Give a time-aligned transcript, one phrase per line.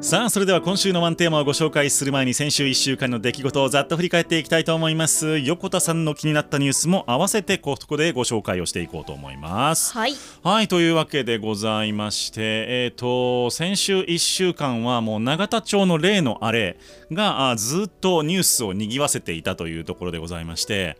[0.00, 5.38] さあそれでは今週のワンテーマをご紹介する前に先週1週間の出来事をざっと振り返っていきたいと思います。
[5.38, 9.92] 横田さんの気になったニュースも合わせてここでご紹介をしていこうと思います。
[9.92, 10.14] はい。
[10.44, 16.78] はいというわけでございましてえっ、と先週1週間はもう永田町の例のあれ
[17.12, 20.96] があずっとニュースを賑わせていたというところでございまして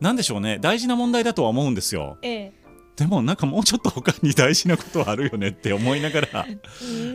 [0.00, 0.58] なんでしょうね。
[0.60, 2.18] 大事な問題だとは思うんですよ。
[2.22, 2.63] ええ
[2.96, 6.46] でもなんかもうちょっと他に大事なことはあるよねって思いながら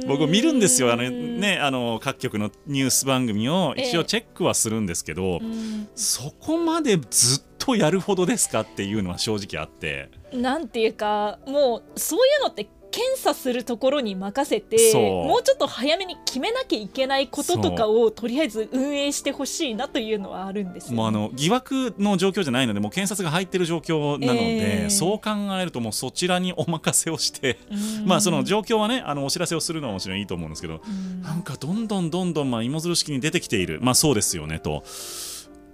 [0.07, 0.91] 僕見るんですよ。
[0.91, 5.87] あのねあの各局のニュース番組を一応チェックはするんですけど、うん。
[5.95, 10.09] そこまでずっとやるほどですかっていうのは正直あって。
[10.33, 20.97] なんていうかもうそういうのって検査するところに任せてもうちょっと早めに決めなきゃいけないこととかをとりあえず運営してほしいなというのはあるんですよ、ね。
[20.97, 25.29] もうあの疑惑の状況じゃないのでもう検察が入ってる状況なので、えーそう考
[25.59, 28.07] えるともうそちらにお任せをして、うん。
[28.07, 31.21] まあその状況はねあのお知らせをするのはもちろんいいと思うんですけど、うん。
[31.21, 33.79] なんかどんどんどんどんまあ芋づる式に出てきている。
[33.81, 34.83] まあそうですよねと。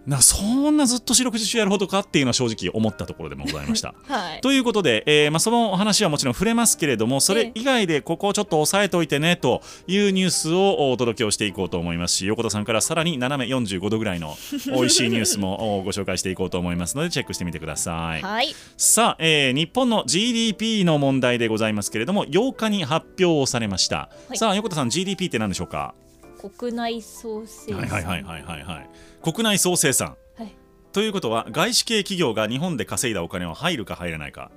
[0.08, 3.96] なそんなずっと四六時中やるほどかっていうのは正直思ったところでもございました。
[4.08, 4.42] はい。
[4.42, 18.22] ということで、えーまあ、そのお話はもちろん触れますけれどもそれ以外でここをちょっと押さえておいてねというニュースをお届けをしていこうと思いますし横田さんからさらに斜め45度ぐらいの美味しいニュースもおご紹介していこうと思いますのでチェックしてみてください。
[18.22, 18.56] はい。
[18.78, 24.38] さあ、えー日本の GDP の問題でございますけれども8日に発表をされました、はい。
[24.38, 25.96] さあ横田さん GDP って何でしょうか？
[26.36, 27.80] 国内総生産。
[27.82, 28.90] はいはいはいはいはいはい。
[29.24, 30.18] 国内総生産。
[30.38, 30.56] はい。
[30.92, 34.52] ということは外資系企業が日本で稼いだお金は入るか入らないか、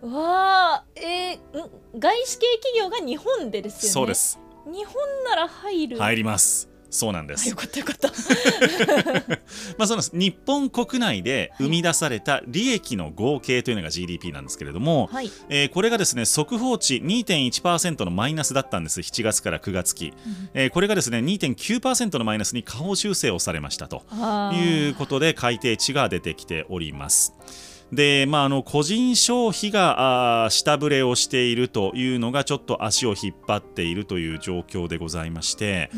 [0.00, 1.40] わあえー、ん
[1.98, 3.92] 外資系企業が日本でですよね？
[3.92, 4.40] そうです。
[4.66, 4.94] 日本
[5.24, 5.98] なら入る。
[5.98, 7.46] 入りますそうなんです。
[7.46, 8.08] あよかったよかった。
[9.78, 15.30] まあ、その日本国内で生み出された利益の合計というのが GDP なんですけれども、はい。
[15.48, 19.00] えーこれがですね速報値2.1%のマイナスだったんです。
[19.00, 20.12] 7月から9月期、
[20.52, 24.02] えーこれがですね2.9%のマイナスに下方修正をされましたと
[24.54, 27.71] いうことで改定値が出てきております。
[27.92, 35.90] でまあ、あの個人消費が下振れをしているというのがちょっと足を引っ張っているという状況でございまして、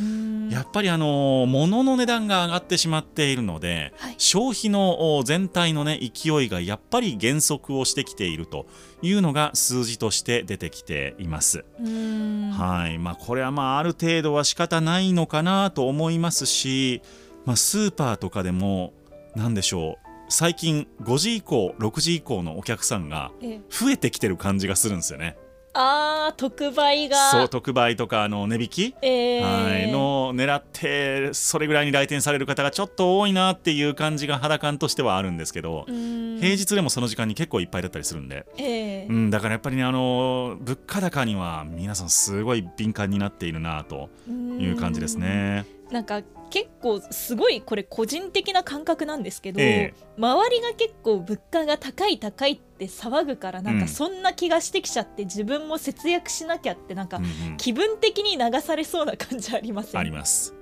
[0.51, 4.15] やっぱりあの物の値段が上がってしまっているので、はい。
[4.19, 8.67] 消費のお全体のね勢いがやっぱり減速をしてきていると
[9.01, 11.65] いうのが数字として出てきています。
[11.79, 12.99] はい。
[12.99, 17.03] まあ、これはまあある程度は仕方ないのかなと思いますし、
[17.45, 18.93] まあ、スーパーとかでも
[19.37, 25.37] 何でしょう最近5時以降6時以降のお客さんがえ増えてきてる感じがするんですよね。
[25.75, 27.17] あー特売が。
[27.31, 45.67] そう特売とかあの値引きえーはい、の狙ってそれぐらいに来店される方がちょっと多いなっていう感じが肌感としてはあるんですけど、平日でもその時間に結構いっぱいだったりするんで、えーうん、だからやっぱりねあの物価高には皆さんすごい敏感になっているなという感じですね。
[45.91, 49.95] なんか結構すごいこれ個人的な感覚なんですけど、ええ。
[50.17, 53.81] 周りが結構物価が高い高いって騒ぐからなんうん。
[53.81, 57.57] かそんな気がしてきちゃって自分も節約しなきゃってなんかうんうん。
[57.57, 60.01] 気分的に流されそうな感じありません？
[60.01, 60.55] あります。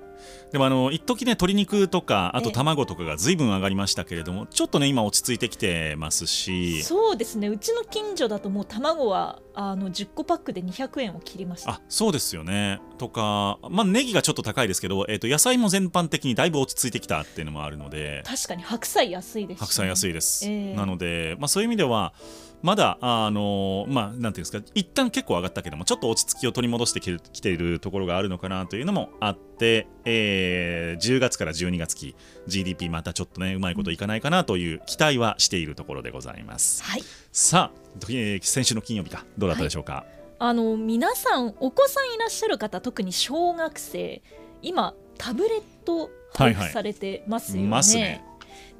[0.53, 6.83] でもあの一時ね鶏肉とかあとええ卵とかが随分上がりましたけれどもちょっとね今落ち着いてきてますし。
[6.83, 7.47] そうですね。
[7.47, 11.71] うちの近所だともう卵はあの10個パックで200円を切りました。
[11.71, 12.79] あそうですよね。
[12.99, 18.21] とかまあネギがちょっと高いですけど、えー、と野菜も全般的にだいぶ落ち着いてきたっていうのもあるので。
[18.23, 20.75] 確かに白菜安いですしね、白菜安いです、ええ。
[20.75, 22.13] なので、まあ、そういう意味では
[22.63, 32.15] まだあのまあなんていうんですか一旦結構上がったけどもちょっと落ち着きを取り戻してきているところがあるのかなというのもあって、えー10月から12月期
[32.47, 36.83] GDP またちょっとねうまいこといかないかなという期待はしているところでございます。
[36.83, 37.03] はい
[37.33, 37.79] さあ、
[38.09, 40.05] えー先週の金曜日かどうだったでしょうか、
[40.39, 44.21] あの皆さんお子さんいらっしゃる方特に小学生
[44.61, 47.67] 今タブレット配布されてますよね。
[47.67, 48.23] ますね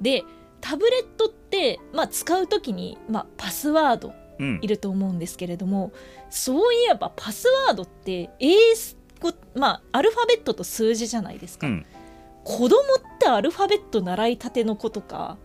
[0.00, 0.24] で
[0.64, 5.92] タブレットって、まあ、使う時に、まあ、パスワードうんいると思うんですけれども
[6.30, 8.56] そういえばパスワードって英
[9.20, 11.66] 語、まあ、アルファベットと数字じゃないですか。
[11.66, 11.86] うん
[12.46, 15.38] 子供ってアルファベット習いたての子とか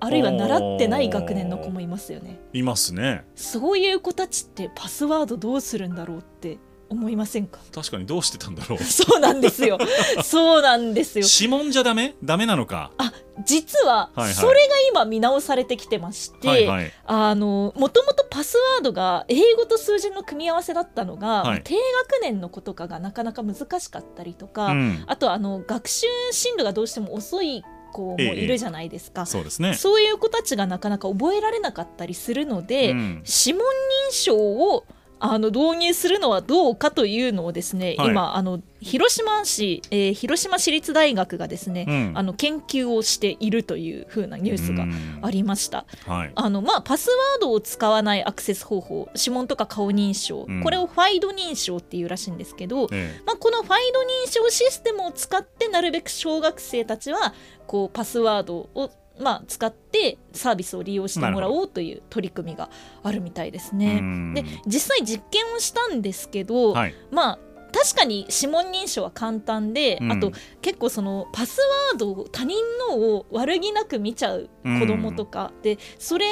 [0.00, 2.38] あるいは習ってない学年の子もいますよね。
[2.52, 6.58] いますねそういう子たちってパスワードどうするんだろうって
[6.92, 7.58] 思いませんか？
[7.74, 8.78] 確かにどうしてたんだろう。
[8.84, 9.78] そうなんですよ。
[10.22, 11.26] そうなんですよ。
[11.40, 12.14] 指紋じゃダメ？
[12.22, 12.92] ダメなのか？
[12.98, 13.12] あ
[13.44, 16.92] 実はそれが今見直されてきてまして、はいはい。
[17.06, 21.62] あのもともとパスワードが英語と数字の組み合わせだったのが、はい。
[21.64, 25.04] 低学年の子とかがなかなか難しかったりとか、うん。
[25.06, 29.74] あとあの学習進度がどうしても遅い子もいるじゃないですか、そうですね。
[29.74, 33.22] そういう子たちがなかなか覚えられなかったりするので、うん。
[33.26, 33.66] 指紋
[34.10, 34.86] 認証を
[35.24, 38.08] あの導入するのはどうかというのをですね、はい。
[38.08, 42.12] 今あの広島市、えー広島市立大学がですね、うん。
[42.14, 44.84] あの研究をしているというふうなニュースが
[45.24, 45.86] ありました。
[46.06, 46.32] はい。
[46.34, 50.60] あのまあ、パスワードを使わないアクセス方法指紋とか顔認証、うん。
[50.62, 53.20] これをファイド認証っていうらしいんですけど、え。
[53.24, 57.32] まあ、このファイド認証システムを使ってなるべく小学生たちは
[57.68, 58.90] こうパスワードを、
[59.20, 62.70] まあ、使ってサービスを利用してもらおうという取り組みが
[63.02, 63.98] あるみたいですえね。
[64.00, 64.34] うん。
[64.34, 66.94] で実際実験をしたんですけど、はい。
[67.10, 67.38] まあ
[67.72, 70.12] 確かに指紋認証は簡単で、うん。
[70.12, 71.58] あと結構そのパス
[71.90, 72.58] ワードを他人
[72.90, 76.26] のを悪気なく見ちゃう子供とか、でそれ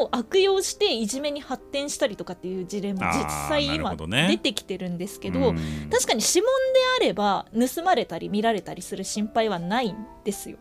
[0.00, 5.56] を悪用していじめに発展したりとかっていう事例も実際今出てきてるんですけど、うん。
[5.90, 10.56] 確かに指紋であれば盗まれたり見られたりする心配はないんですよ。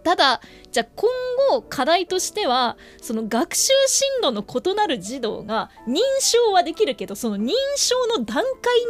[0.00, 0.40] うんただ
[0.72, 1.10] じゃあ今
[1.50, 8.44] 後課題としてはその学習進路の異なる児童が認証はできるけどその認証の段階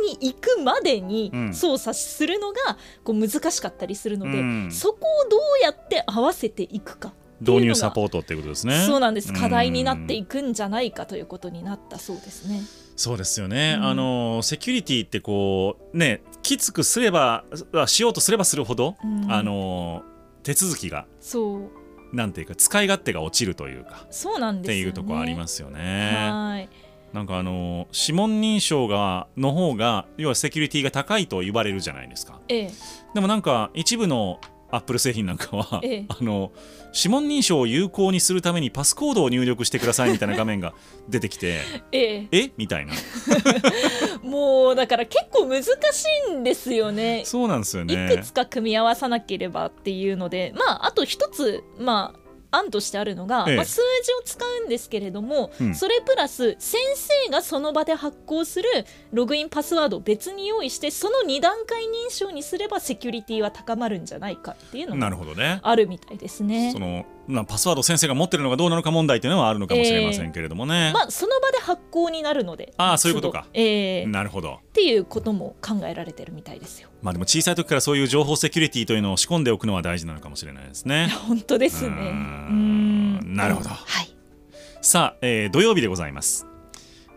[0.06, 1.54] に行くまでにうん。
[1.54, 4.70] 操作するのがこう難しかったりするので、うん。
[4.70, 7.12] そこをどうやって合わせていくか。
[7.40, 8.84] 導入サポートっていうことですね。
[8.86, 9.32] そうなんです。
[9.32, 12.60] 課題になってうんいくんじゃないかということになったそうですね。
[12.96, 13.86] そうですよね、うん。
[13.86, 19.32] あのセキュリティってこうねきつくすればあしようとすればするほど、うん。
[19.32, 20.02] あの
[20.42, 26.28] 手続きがそうなんていうか使い勝手が落ちるというかそうなんですよ、ね、っていうところありますよね。
[26.30, 26.68] はい
[27.12, 32.40] なんかあの指紋認証がの方が要はセキュリティが高いと言われるじゃないですか。
[32.48, 32.70] ええ
[33.14, 34.38] でもなんか一部の
[34.70, 36.06] アップル製品なんかは、ええ。
[36.08, 36.52] あの
[36.94, 40.74] 指紋認証を有効にするためにパスコードを入力してくださいみたいな画面が
[41.08, 41.60] 出てきて
[41.92, 42.28] ええ。
[42.32, 42.52] え？
[42.56, 42.92] みたいな。
[44.22, 45.68] もうだから結構難し
[46.28, 47.22] いんですよね。
[47.24, 53.56] そうなんですよいねくつか組み合わさなければっていうのでまああと一つまあ案としてあるのが、ええ。
[53.56, 55.74] まあ、数字を使うんですけれども、うん。
[55.74, 58.68] それプラス先生がその場で発行する
[59.12, 65.60] ログインパスワードを別に用意してその2段階認証にすればセキュリティは高まるんじゃないかっていうのながるほどね。
[65.62, 66.72] あるみたいですね。
[66.72, 66.78] そ。
[66.78, 73.46] のまあパスワードを先生が持ってるのがどうなのか問題というのはあるのかもしれませんけれどもね、まあその場で発行になるのでああそういうことか。
[73.54, 74.60] ええなるほど。
[74.62, 76.88] っていうことも考えられてるみたいですよ。
[77.02, 81.08] まあでも小さい時からそういう情報セキュリティというのを仕込んでおくのは大事なのかもしれないですね。
[81.26, 81.88] 本当ですね。
[81.88, 83.34] うん。
[83.34, 83.70] なるほど。
[83.70, 84.14] はい。
[84.82, 86.46] さあ、えー土曜日でございます、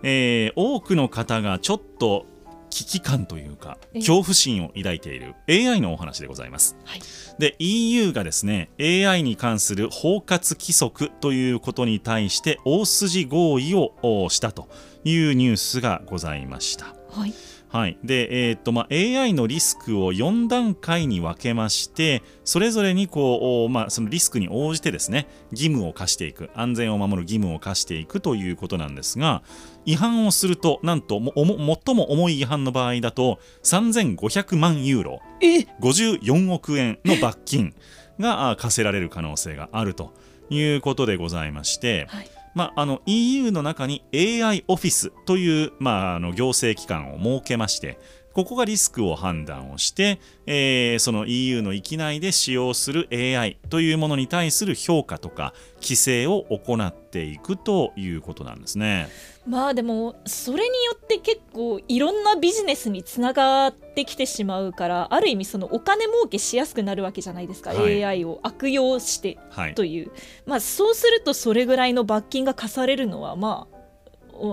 [0.04, 2.26] えー多くの方がちょっと
[2.74, 7.02] 危機感というかえ恐怖心を抱いている AI のお話でございますはい。
[7.38, 14.70] で EU がですね AI に関する包括規則ということに対して大筋合意をおしたと
[15.04, 17.34] いうニュースがございましたはい。
[17.74, 29.42] はいでえーっとまあ、AI のリスクを4段階に分けましてそれぞれにこう、おまあ、そのリスクに応じてですね義務を課していく安全を守る義務を課していくということなんですが
[29.86, 35.22] 違反をするとなんと最も重い違反の場合だと3500万ユーロ。
[35.42, 37.74] え？54億円の罰金。
[38.20, 40.14] があ課せられる可能性があると
[40.50, 42.30] いうことでございまして、はい。
[42.54, 47.98] まあ、あの EU の中に AI オフィスという、まあ、あの行政機関を設けまして
[48.34, 59.10] ここがリスクを判断をして、えーその EU の域内で使用する AI というものに対する評価とか規制を行っていくということなんですね。
[59.46, 68.04] まあでもそれによって結構いろんなビジネスにつながってきてしまうからある意味そのお金儲けしやすくなるわけじゃないですか、はい。
[68.04, 69.76] AI を悪用してはい。
[69.76, 70.12] という、
[70.46, 73.73] まあそうするとそれぐらいの罰金が課されるのはまあお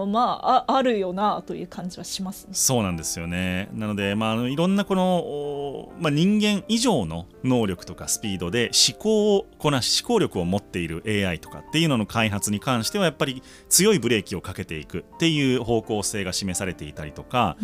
[0.07, 2.51] まあああるよなという感じはしますね。
[2.53, 3.69] そうなんですよね。
[3.73, 17.57] なので、まあ、あのいろんなこの、おまあ、人間以上の能力とかスピードで思考をこなし思考力を持っている AI とかっていうのの開発に関してはやっぱり強いブレーキをかけていくっていう方向性が示されていたりとか、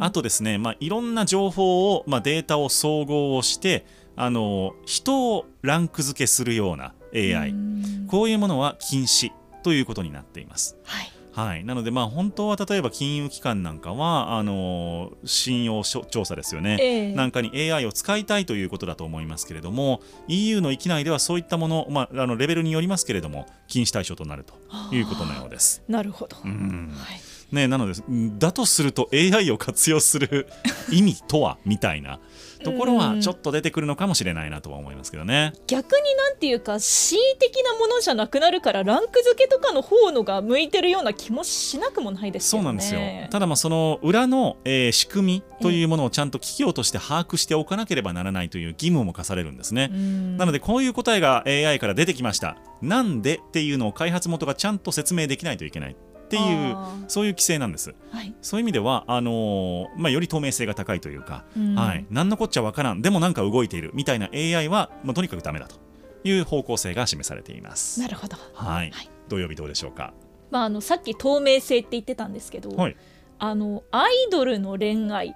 [0.00, 3.86] あとですね、まあ、いろんな情報を、まあ、データを総合をして
[4.16, 7.72] あの人をランク付けするような AI、うん
[8.08, 10.76] こういうものは禁止ということになっています。
[10.84, 17.14] はいはい、なので、まあ、本当は例えば金融機関なんかはあの信用調査ですよね、ええ。
[17.14, 24.54] なんかに AI を使いたいということだと思いますけれども EU の域内ではそういったもの、まあ、あのレベルによりますけれども禁止対象となると
[24.94, 25.82] いうことのようです。
[25.88, 26.92] なるほど、うん。
[26.94, 27.92] はいね、なので
[28.38, 30.48] だとすると AI を活用する
[30.90, 32.18] 意味とはみたいな
[32.64, 35.52] ところはちょっと出てくるのかもしれないなとは思いますけどね。
[35.66, 42.64] 逆になんていうか恣意的なものじゃなくなるからランク付けとかの方のが向いてるような気もしなくもないですよね。
[42.64, 49.90] そうなんですよただまあその裏の、えー仕組みというものをちゃんと企業として把握しておかなければならないという義務も課されるんですね。
[49.92, 52.56] うんなのでこういう答えが AI から出てきました。
[52.80, 55.96] なんでっていうのを開発元がちゃんと説明できないといけない
[56.38, 57.90] っっていうあそういう規制なんです。
[57.90, 58.34] ーはい。
[58.40, 61.74] そういう意味ではあのーまあ、より透明性が高いというか、うん。
[61.74, 63.02] はい、何のこっちゃわからん。
[63.02, 63.90] でもなんか動いている。
[63.92, 65.76] みたいな AI は、まあ、とにかくダメだと
[66.24, 68.00] いう方向性が示されています。
[68.00, 69.10] なるほど、はい、はい。
[69.28, 70.14] 土曜日どうでしょうか？
[70.50, 72.96] まあ、あのさっき透明性って言ってたんですけど、はい。
[73.38, 75.32] あのアイドルの恋愛っ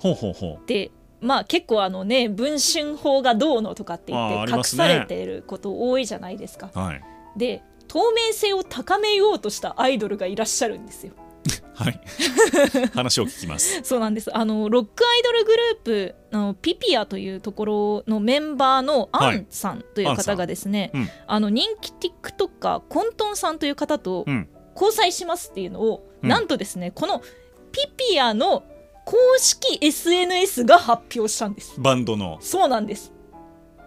[0.00, 6.70] ほうほうほてまあ結構あのね文春法がどうのとかって言って隠されていること多いじゃないですか。
[6.74, 7.04] うはい。
[7.36, 7.62] で
[7.94, 11.12] 透明性を高めようとしたアイドルがいらっしゃるんですよ。
[11.74, 12.00] はい。
[12.92, 13.80] 話を聞きます。
[13.84, 14.36] そうなんです。
[14.36, 21.00] あのロックアイドルグループのピピアというところのメンバーのアンさんという方がですね、アンさん。
[21.02, 21.10] うん。
[21.28, 24.48] あの人気 TikToker コントンさんという方とうん。
[24.74, 26.28] 交際しますっていうのを、うん。
[26.28, 27.22] なんとですねこの
[27.70, 28.64] ピピアの
[29.04, 31.74] 公式 SNS が発表したんです。
[31.78, 32.38] バンドの。
[32.40, 33.12] そうなんです。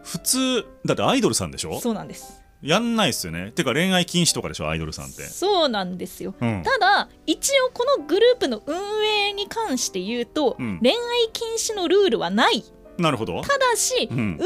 [0.03, 1.81] 普通だってアイドルさんでしょ？
[1.81, 3.51] そうなんですやんないっすよね。
[3.51, 5.23] てか恋愛禁止とかでしょアイドルさんって。
[5.23, 6.33] そうなんですよ。
[6.39, 6.63] うん。
[6.63, 10.79] ただ一応このグループの運営に関して言うと、うん。
[10.81, 10.97] 恋愛
[11.33, 12.63] 禁止のルールはない。
[12.97, 13.39] なるほど。
[13.43, 14.17] ただし、うん。
[14.17, 14.37] 運営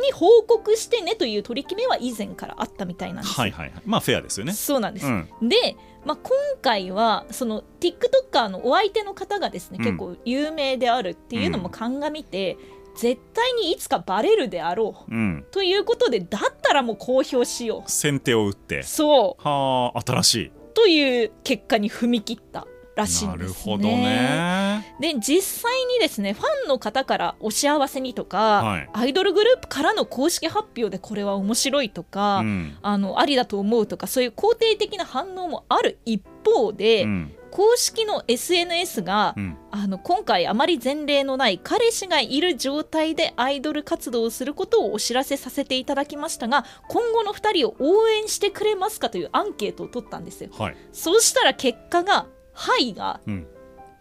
[0.00, 3.42] に報告してねという取り決めは以前からあったみたいなんですよ。
[3.42, 3.82] はいはいはい。
[3.84, 4.52] まあフェアですよね。
[4.54, 5.28] そうなんです、うん。
[5.42, 6.32] で、まあ、今
[6.62, 9.84] 回はその TikToker のお相手の方がですね、うん。
[9.84, 12.56] 結構有名であるっていうのも鑑みて、
[12.98, 15.14] 絶対にいつかバレるであろう。
[15.14, 15.46] うん。
[15.52, 18.80] ということでだったらもう公表しよ先手を打って。
[18.80, 19.42] うそう。
[19.42, 20.52] はあ新しい。
[20.74, 23.44] という結果に踏み切ったらしいんですね。
[23.44, 24.94] なるほどね。
[25.00, 28.90] で実際にですねファンの方からお幸せにとか、はい。
[28.92, 32.76] アイドルグループからの公式発表でこれは面白いとか、うん。
[32.82, 39.56] あのありだと思うとかそういう肯定的な反応もある一方で、うん公式の SNS が、うん。
[39.70, 50.50] あの今回あまり前例のない彼氏がいる状態でアイドル活動をすることをお知らせさせていただきましたが今後の2人を応援してくれますかというアンケートを取ったんですよ。
[50.58, 50.76] はい。
[50.92, 53.46] そうしたら結果が「はい」がうん。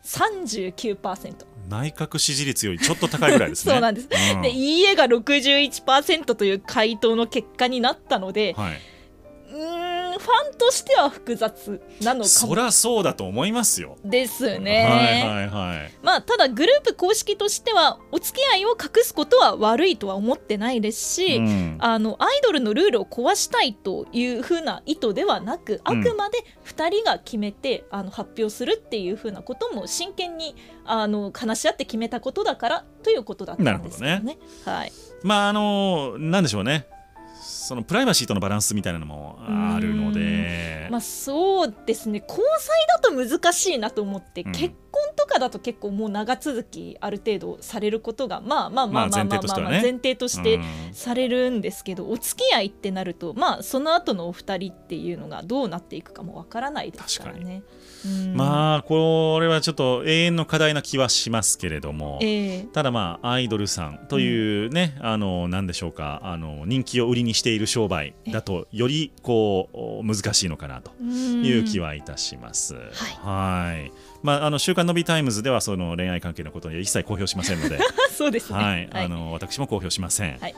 [0.04, 1.36] 39%、
[1.68, 3.74] 内閣支持率よりちょっと高いぐらいですね。
[3.74, 4.42] そうなんです、うん。
[4.42, 12.26] で「いいえ」が61%という回答の結果になったのではいァンとしては複雑なのかも。
[12.26, 13.98] そりゃそうだと思いますよ。
[14.04, 14.84] ですね。
[14.84, 15.92] はいはいはい。
[16.02, 21.78] まあ、ただグループ公式としてはお付き合いを隠すことは悪いとは思ってないですし、うん。
[21.80, 30.56] あのアイドルのルールを壊したいというふうな意図ではなくあくまで2人が決めて、あの発表するっていうふうなことも真剣に
[30.86, 34.38] あの話し合って決めたことだからということだったんですよなね。
[34.66, 34.92] はい、
[35.24, 36.88] まああのなんでしょうね
[37.68, 40.88] そのプライバシーとのバランスみたいなのもあるので。
[40.90, 42.24] まあそうですね。
[42.26, 44.52] 交際だと難しいなと思って、うん。
[44.54, 50.64] 結婚とかだと結構もう長続きある程度されることがまあまあまあまあまあまあ、まあまあ前提としてうん。
[50.94, 57.64] されるんですけど、お付き合いってなるとまあその後のお二人っていうのがどうなっていくかもわからないですからね。
[58.06, 58.36] うん。
[58.36, 62.64] まあこれはちょっと永遠の課題な気はしますけれども、ええ。
[62.72, 66.22] ただまあアイドルさんというね、あのなんでしょうか。
[66.24, 72.76] あの人気を売りにしている商売だとよりこう難しいのかなという気ははいたします。
[72.76, 73.92] はい。
[74.22, 77.80] まああの週刊 Nobbyタイムズではその恋愛関係のことには一切公表しませんので、
[78.16, 78.60] そうですね。
[78.60, 80.38] はい、あの私も公表しません。
[80.38, 80.56] はい。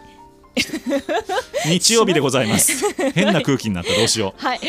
[1.67, 2.83] 日曜日でござい ます。
[3.13, 3.93] 変な空気になった。
[3.93, 4.41] どうしよう。
[4.41, 4.59] はい、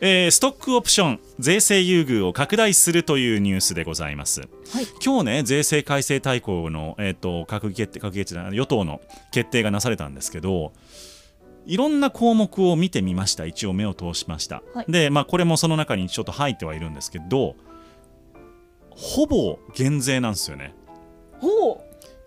[0.00, 4.40] えーストックオプション税制優遇を拡大するというニュースでございます。
[4.40, 4.48] はい。
[5.04, 9.00] 今日ね税制改正大綱の、えー、と閣議決定閣議決定与党の
[9.32, 10.72] 決定がなされたんですけど
[11.66, 13.44] いろんな項目を見てみました。
[13.44, 14.86] 一応目を通しました、はい。
[14.88, 17.56] で、まあ、これもその中にちょっと入ってはいるんですけど
[18.90, 20.74] ほぼ減税なんですよね。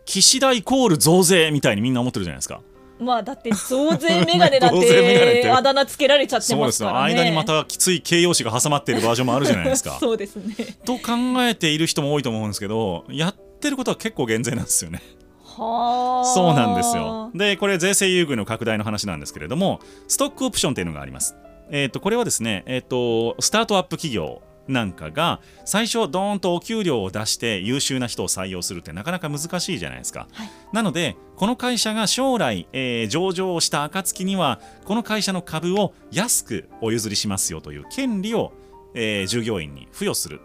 [0.06, 2.62] 岸田イコール増税みたいにみんな思ってるじゃないですか
[3.02, 4.80] まあだって増税メガネだって
[5.42, 7.16] てあだ名つけられちゃってそうですよますからね。
[7.16, 10.56] 間にまたきつい形容詞が挟まっているバージョンもあるじゃないですか そうですね。
[10.86, 15.02] と考えている人も多いと思うんですけどやってることは結構減税なんですよね
[15.44, 16.26] はあ。
[16.26, 17.32] そうなんですよ。
[17.34, 21.36] で、これ税制優遇の拡大の話なんですけれども、ストックオプションっていうのがあります。
[21.72, 30.28] えっ、と、これはですね、えっ、と、スタートアップ企業なんかが最初ドーンとお給料を出して優秀な人を採用するってなかなか難しいじゃないですか。
[30.32, 30.50] はい。
[30.72, 38.54] なのでこの会社が将来、えー上場をした暁にはこの会社の株を安くお譲りしますよという権利を、
[38.94, 40.40] えー従業員に付与する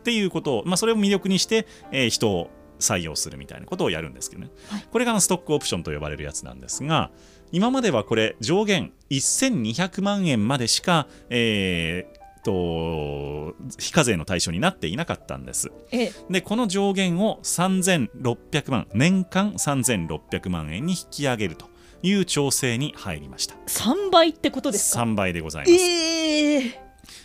[0.00, 4.86] っていうことを、まあ、それを魅力にして、えー人を採用するみたいなことをやるんですけどね、はい。
[4.90, 7.10] これがストックオプションと呼ばれるやつなんですが
[7.52, 12.13] 今まではこれ上限1200万円までしか、えー
[12.44, 15.72] と非課税の対象になっていなかったんです。
[15.90, 21.66] ええでこの上限を3600万年間3600万円に引き上げると
[22.02, 26.84] いう調整に入りました3倍ってことですか？3倍でございます、ええ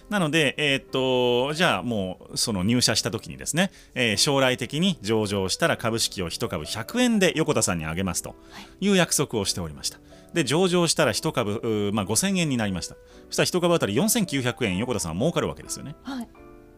[0.10, 8.36] なので、えーっとじゃあもうその入社した時にですね、えー将来的に上場したら株式を1株100円で横田さんにあげますと
[8.82, 10.00] いう約束をしておりました。
[10.34, 12.96] で上場したら1株、まあ、5000円になりました。
[13.28, 14.78] そしたら1株あたり4900円。
[14.78, 15.96] 横田さんは儲かるわけですよね。
[16.04, 16.28] はい。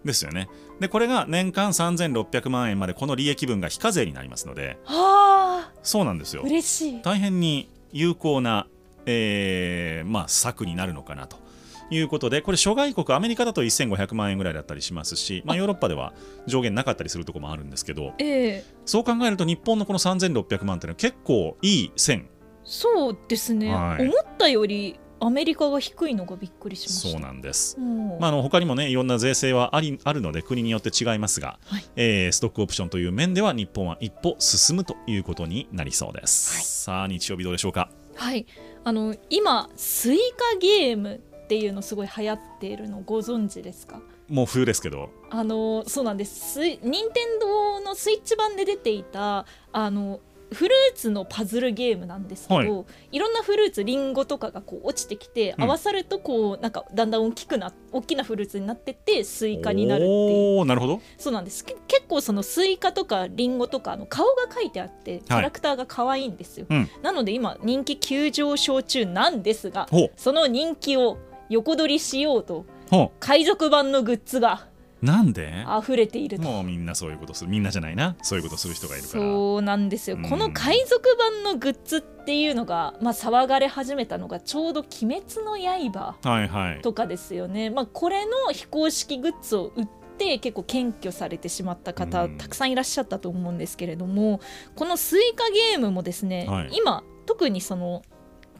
[0.03, 0.50] ですよね。
[0.79, 4.77] でこれが年間3600万円までこの利益分が非課税になりますので。
[4.86, 5.72] はあ。
[5.84, 6.41] そうなんですよ。
[6.43, 7.01] 嬉しい。
[7.01, 8.67] 大変に有効な、
[9.05, 11.38] えーまあ、策になるのかなと。
[11.93, 16.13] いうことでこれ諸外国アメリカだと1500万円ぐらいだったりしますし、まあ、ヨーロッパでは
[16.48, 18.65] 上限なかったりするところもあるんですけどええ。
[18.86, 22.29] そう考えると日本のこの3600万っていうのは結構いい線
[22.74, 24.08] そうですね、はい。
[24.08, 27.10] 思ったよりアメリカが低いのがびっくりしました。
[27.10, 27.75] そうなんです。
[27.78, 28.18] うん。
[28.18, 31.86] まあ、あの他にもねいろんな税制はありあるので国によって違いますが、はい。
[31.98, 36.56] えーストックオプションという面では日本は一歩進むということになりそうです。
[36.56, 36.63] はい。
[36.63, 37.90] さあ日曜日どうでしょうか？
[38.16, 38.46] はい。
[38.84, 40.18] あの今スイ
[40.54, 44.01] カゲームっていうのすごい流行っているのご存知ですか？
[44.30, 46.54] もう冬ですけど、あのそうなんです。
[46.54, 50.22] スイ任天堂のスイッチ版で出ていたあの
[50.53, 53.20] フルーツのパズルゲームなんですけど、、はい。
[53.20, 55.63] ろんなフルーツリンゴとかがこう落ちてきて、うん。
[55.63, 60.65] 合わさるとこうなんかだんだん大きくな大きなフルーツになってってスイカになるっていう。
[60.65, 61.01] なるほど。
[61.17, 61.63] そうなんです。
[61.63, 66.89] け結構そのスイカとかリンゴとかあの顔が描いてあってキャラクターが可愛いんですよ、うん。
[67.01, 71.17] なので今人気急上昇中なんですがその人気を
[71.50, 74.71] 横取りしようとほ海賊版のグッズがう
[75.01, 75.65] なんで？
[75.81, 76.43] 溢れていると。
[76.43, 77.50] もうみんなそういうことする。
[77.50, 78.15] みんなじゃないな。
[78.22, 79.24] そういうことする人がいるから。
[79.24, 80.29] そうなんですよ、うん。
[80.29, 86.81] この海賊版のグッズっていうのが、まあ、騒がれ始めたのがちょうど「鬼滅の刃はいはい」。
[86.84, 89.88] とかですよね、まあ、これの非公式グッズを売っ
[90.20, 92.38] て結構検挙されてしまった方、うん。
[92.38, 94.39] たくさんいらっしゃったと思うんですけれども
[94.75, 96.70] このスイカゲームもですね、はい。
[96.74, 98.03] 今特にその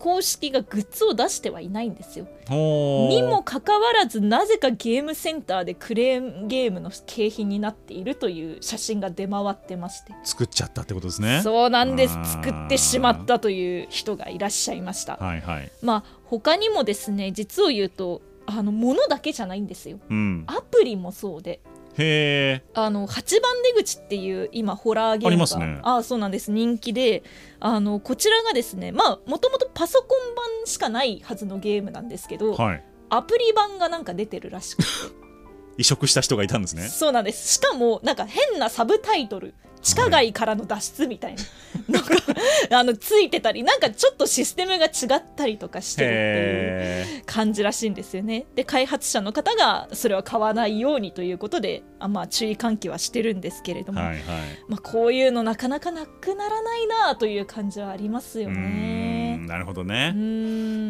[0.02, 2.26] 公式がグッズを出してはいないんですよ。
[2.50, 11.42] にもかかわらずなぜかゲームセンターでクレーンゲームの景品になっているという写真が出回ってまして作っちゃったってことですね。
[11.44, 15.72] そうなんです作ってしまったという人がいらっしゃいましたはいはい。
[15.84, 20.46] まあ他にもですね実を言うとあの物だけじゃないんですようん。
[20.48, 21.62] アプリもそうで
[21.98, 22.64] へえ。
[22.74, 27.24] あの8番出口っていう今ホラーゲームがありますねあそうなんです人気で
[27.60, 32.84] あのこちらがですねまあもともとパソコン版しかないはずのゲームなんですけど、はい。
[33.10, 34.90] アプリ版がなんか出てるらしくて
[35.78, 36.88] 移植した人がいたんですね。
[36.88, 41.42] そうなんですしかもなんか変なサブタイトル地下街からの脱出みたいな、
[42.00, 42.16] なんか
[42.72, 47.22] あのついてたりなんかちょっとシステムが違ったりとかしてるっていう。
[47.26, 54.20] 感じらしいんですよねで開発者の方がそれは買わないようにということであまあ注意喚起はしてるんですけれども、はいはい。
[54.68, 59.31] まあ、こういうのなかなかなくならないなという感じはありますよねん。
[59.48, 60.14] なるほどうね。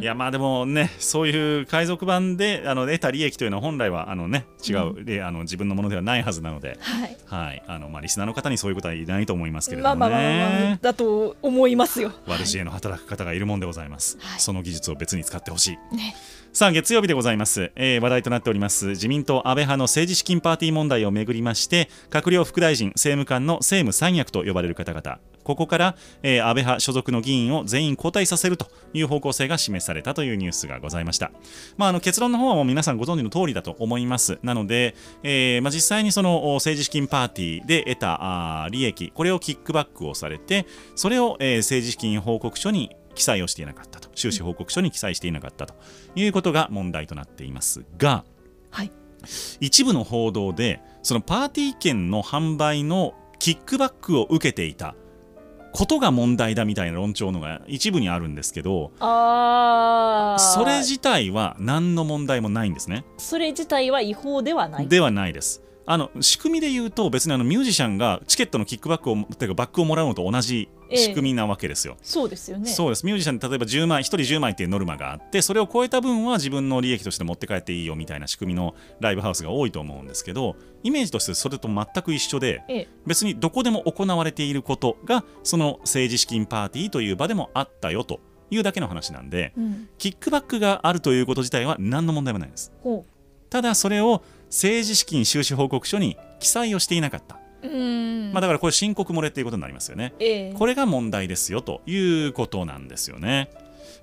[0.02, 7.18] いやまあでもねそういう海賊版であの得た利益というのは本来はあのね違う、であの自分のものではないはずなので、はい。
[7.26, 7.64] はい。
[7.68, 10.80] あのまあリスナーの方にそういうことはいないと思いますけれまどもね。
[10.82, 12.12] だと思いますよ。
[12.28, 14.40] 悪知恵の働く方がいるもんでございます、はい。
[14.40, 15.96] その技術を別に使ってほしい。
[15.96, 16.16] ね
[16.54, 25.20] さあ月曜日でございます、えー話題となっております自民党安倍派の政治資金パーティー問題をめぐりまして閣僚副大臣政務官の政務三役と呼ばれる方々。
[25.44, 31.32] ここから、えー安倍派所属の議員を全員交代させるという方向性が示されたというニュースがございました、
[31.78, 34.38] まあ、あの結論の方はもう皆さんご存知の通りだと思います。
[34.44, 45.74] なので、えーまあ、実際にその政治資金パーティーで得たあ利益これをキックバックをされてそれを、えー政治資金報告書に記載をしていなかったと収支報告書に記載していなかったと
[46.16, 48.24] いうことが問題となっていますが
[48.70, 48.92] はい
[49.60, 54.96] 一部の報道でそのパーティー券の販売のキックバックを受けていた
[55.74, 63.06] ことが問題だみたいな論調のが一部にあるんですけどそれ自体は何の問題もないんですね。
[63.18, 64.88] それ自体は違法ではない。
[64.88, 65.64] ではないです。
[65.86, 71.98] あの仕組みで言うと別にあのミュージシャンがチケットのキックバックをてかバックをもらうのと同じ仕組みなわけですよ。
[72.02, 72.70] そうですよね。
[72.70, 93.06] そうですミュージシャンで例えば10枚1人10枚っていうノルマがあってそれを超えた分は自分の利益として持って帰っていいよみたいな仕組みのライブハウスが多いと思うんですけどイメージとしてそれと全く一緒でええ別にどこでも行われていることがその政治資金パーティーという場でもあったよというだけの話なんでうん、キックバックがあるということ自体は何の問題もないですほ
[93.50, 97.41] ただそれを政治資金収支報告書に記載をしていなかった。
[98.34, 100.14] まあ、だからこれ申告漏れっていうことになりますよね。
[100.20, 100.54] ええ。
[100.54, 101.98] これが問題ですよとい
[102.28, 103.50] うことなんですよね。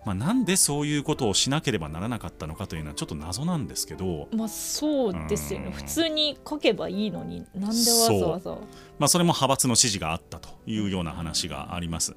[0.04, 5.66] まあ、なんでそういうことをしなければならなかったのかというのはちょっと謎なんですけど、まあそうですよね。
[5.66, 5.72] うん。
[5.72, 8.50] 普通に書けばいいのになんでわざわざ。
[8.98, 12.16] まあ、それも派閥の支持があったというような話があります。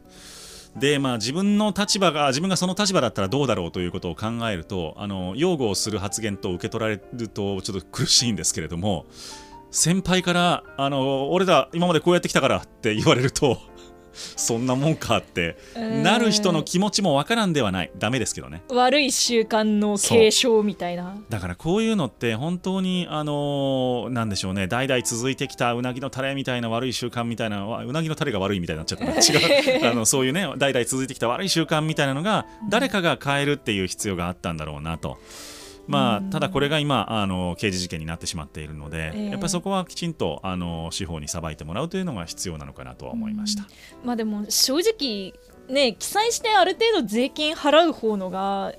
[0.75, 9.06] でまあ自分の立場が自分がその立場だったらどうだろうということを考えるとあの擁護をする発言と受け取られるとちょっと苦しいんですけれども
[9.71, 13.57] 先輩からあの俺ら今までこうやってきたからって言われると
[14.13, 17.91] そんなもんかってなる人の気持ちもわからんではない。
[17.97, 18.62] ダメですけどね。
[18.69, 21.15] 悪い習慣の継承みたいな。
[21.29, 24.67] だからこういうのって本当にあのなんでしょうね。
[24.67, 29.89] 代々続いてきたうなぎのタレみたいな悪い習慣みたいなうなぎのタレが悪いみたいになっちゃったな 違う。
[29.89, 35.17] あのそういうね代々続いてきた悪い習慣みたいなのが誰かが変えるっていう必要があったんだろうなと。
[35.88, 43.67] まあ、ただこれが今あの刑事事件になってしまっているので、えー、やっぱりそこはきちんとあの司法に裁いてもらうというのが必要なのかなとは思いました。
[44.04, 45.34] まあ、でも正直
[45.70, 48.74] ね、記載してある程度税金払う方のが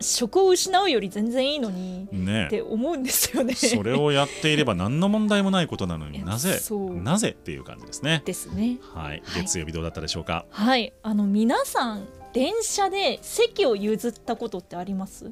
[0.00, 3.54] 職を失うより全然いいのに、ね、って思うんですよね。
[3.54, 6.58] それをやっていれば何の問題もないことなのになぜ
[7.02, 8.22] なぜっていう感じですね。
[8.24, 8.78] ですね。
[8.94, 10.46] はい、月曜日どうだったでしょうか？
[10.48, 15.30] はい、あの皆さん電車で席を譲ったことってあります？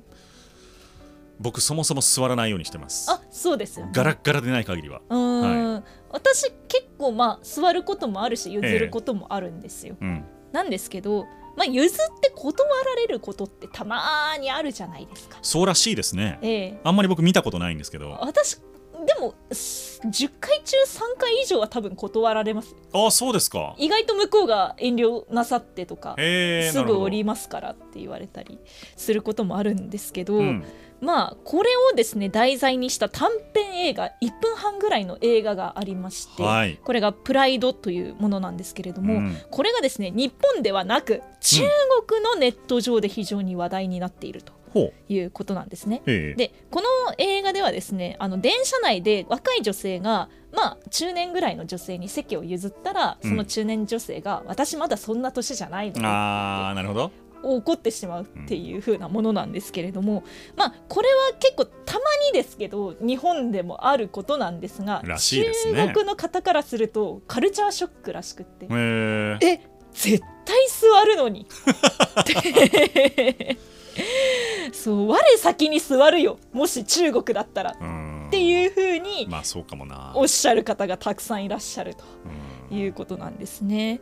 [1.38, 3.10] 僕そもそも座らないようにしてます。
[3.10, 5.00] あそうですよ、ね、ガラッガラでない限りは。
[5.08, 15.38] はい、私結構まあ座ることもあるし譲ることもあるんですよ、えーうん、なんですけどまあ、譲って断られることってたまにあるじゃないですか。
[15.40, 18.10] そうらしいですね、えー、あんまり僕見たことないんですけど。
[18.20, 18.58] 私
[19.06, 22.74] でも10回中3回以上は多分断られます。
[22.92, 23.74] あそうですか。
[23.78, 28.58] 意外と向こうが遠慮なさってとかすぐ降りますからって言われたり
[28.96, 30.64] することもあるんですけど、うん、
[31.06, 41.62] まあこれをですね題材にした短編映画1分半ぐらいの映画がありまして、はい、これが「プライド」というものなんですけれども、うん、これがですね日本ではなく中
[42.08, 44.52] 国のネット上で非常に話題になっていると。
[45.08, 46.02] いうことなんですね。
[46.04, 57.10] でこの映画ではですねあの電車内で若い女性がまあ中年ぐらいの女性に席を譲ったらその中年女性が、うん、私まだそんな年じゃないのであなるほど
[57.42, 62.00] 起こってしまうっていう風なものなんですけれども、うん、まあこれは結構たま
[62.32, 65.44] にですけど日本でもあることなんですが、ね、中
[65.94, 69.60] 国の方からするとカルチャーショックらしくってえ
[69.92, 71.46] 絶対座るのに。
[74.72, 76.38] そう我先に座るよ。
[76.52, 77.70] もし中国だったら。
[77.70, 77.74] っ
[78.30, 80.12] ていうふうにまあそうかもな。
[80.14, 82.04] おっしゃる方がたくさんいらっしゃると
[82.74, 84.00] いうことなんですね。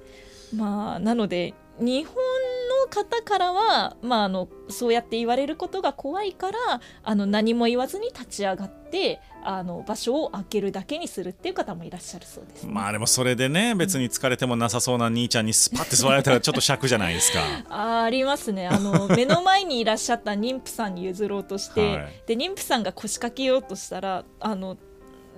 [0.54, 6.58] まあなので日本の方からは、まあ、あのそうやって言われることが怖いから
[7.02, 17.40] あの何も言わずに立ち上がってあの場所を空けるだけにするっていう方もいらっしゃるそうです、ね、まあでもそれでね別に疲れてもなさそうな兄ちゃんにスパッて座られたらちょっと尺じゃないですか。
[17.68, 18.68] あありますね。
[18.68, 24.76] あの目の前にいらっしゃった妊婦さんに譲ろうとして、はい、で妊婦さんが腰掛けようとしたらあの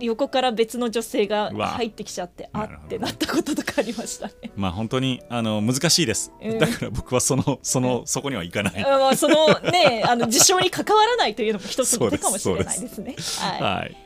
[0.00, 4.34] 横から別の女性が入ってきちゃってあってなったこととかありましたね。
[4.56, 6.32] まあ本当にあの難しいです。
[6.60, 8.82] だから僕はそのそのそこには行かない。
[8.82, 13.16] まあそのねあの事象に関わらないというのも一つの手かもしれないですね。
[13.38, 13.62] はい。
[13.62, 13.96] はい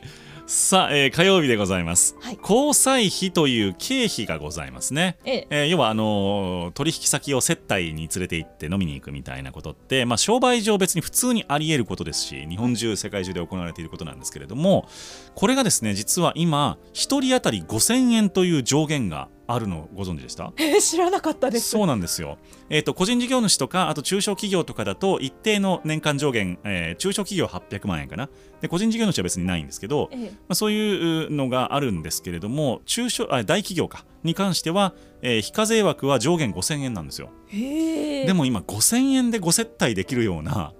[0.45, 5.47] さあ、えー、火曜日でございます、はい、交際費という経費がございますね、ええ。
[5.49, 14.87] えー、要はあのー、取引先を接待に連れて行って飲みに行くみたいなことって、まあ、商売上別に普通にあり得ることですし日本中世界中で行われていることなんですけれども
[15.35, 20.53] これがですね実は今1人当たり5000円という上限があるのご存知でした？
[20.57, 21.69] えー、知らなかったです。
[21.69, 22.37] そうなんですよ、
[22.69, 28.29] えーと、個人事業主とかあと中小企業とかだと一定の年間上限、えー、中小企業800万円かな。
[28.61, 37.29] で個人事業主は別にないんですけど、えー、まあ、そういうのがあるんですけれども中小あ大企業かに関しては、えー、非課税枠は上限5000円なんですよ。
[37.51, 40.73] でも今5000円でご接待できるような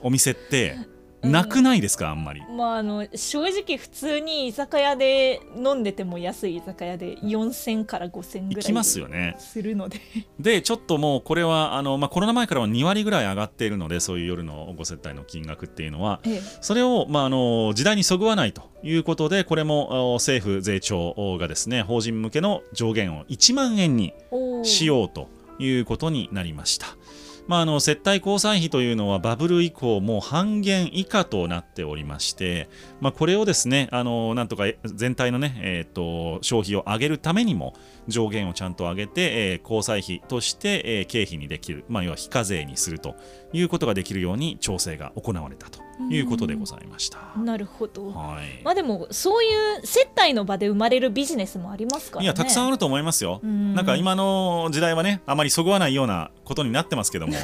[0.00, 0.76] お店って
[1.22, 9.34] なくないですかあんまり、まあ、あの正直普通に居酒屋で飲んでても安い居酒屋で4000から5000ぐらいきますよね。
[9.38, 10.00] するので。
[10.38, 24.14] でちょっともうこれはあの、まあ、コロナ前からは2割ぐらい上がっているのでそういう夜のご接待の金額っていうのは、ええ、それを、まあ、あの時代にそぐわないということでこれも政府税調がですね法人向けの上限を1万円に
[24.62, 25.28] しようと
[25.58, 26.97] いうことになりました。
[27.48, 32.68] まあ、あの接待交際費というのはバブル以降もう半減以下となっておりまして、
[33.00, 37.74] まあ、これをですねあのなんとか全体のね、えーと、消費を上げるためにも
[38.06, 43.16] 上限をちゃんと上げて、えー、交際費として、えー、経費にできる、まあ、要は非課税にすると
[43.54, 45.87] いうことができるように調整が行われたと。
[46.10, 47.18] いうことでございました。
[47.36, 49.48] なるほど、はい、まあでもそうい
[49.82, 53.40] う接待の場で生まれるビジネスもありますから、ね、いやたくさんあると思いますよ。
[53.46, 53.74] ん。
[53.74, 57.34] なんか今の時代はねあまりそぐわないようなことになってますけども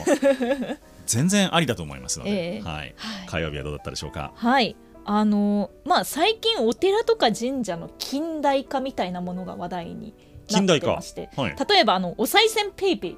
[1.07, 2.95] 全然ありだと思いますので、えー、はい、
[3.27, 4.33] 火曜日はどうだったでしょうか？
[4.35, 4.77] はい。
[5.07, 10.15] あのまあ、最近お寺とか神社の近代化みたいなものが話題に
[10.51, 13.17] なってまして、はい、例えばあのお賽銭ペイペイ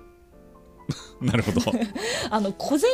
[1.23, 1.61] なるほど。
[2.31, 2.91] あの小銭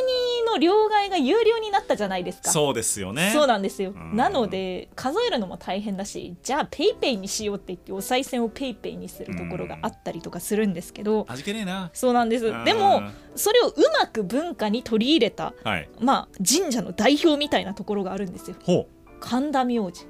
[0.47, 2.51] の両替が有料になったじゃないですか。
[2.51, 3.31] そうですよね。
[3.33, 4.15] そうなんですよ、うん。
[4.15, 11.89] なので数えるのも大変だしじゃあペイペイにしようって言ってお賽銭をペイペイにするところがあったりとかするんですけど、味気ねえな。
[11.93, 12.47] そうなんです。
[12.47, 12.63] うん。
[12.63, 13.03] でも
[13.35, 15.89] それをうまく文化に取り入れたはい。
[15.99, 18.55] まあ神社の代表みたいなところがあるんですよ。
[18.63, 18.87] ほ
[19.19, 20.07] 神田明神。